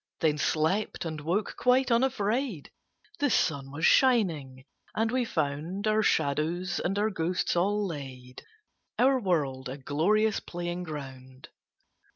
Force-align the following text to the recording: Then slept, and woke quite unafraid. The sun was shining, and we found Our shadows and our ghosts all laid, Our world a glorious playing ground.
Then 0.19 0.39
slept, 0.39 1.05
and 1.05 1.21
woke 1.21 1.55
quite 1.57 1.91
unafraid. 1.91 2.71
The 3.19 3.29
sun 3.29 3.69
was 3.69 3.85
shining, 3.85 4.65
and 4.95 5.11
we 5.11 5.25
found 5.25 5.85
Our 5.85 6.01
shadows 6.01 6.79
and 6.79 6.97
our 6.97 7.11
ghosts 7.11 7.55
all 7.55 7.85
laid, 7.85 8.41
Our 8.97 9.19
world 9.19 9.69
a 9.69 9.77
glorious 9.77 10.39
playing 10.39 10.85
ground. 10.85 11.49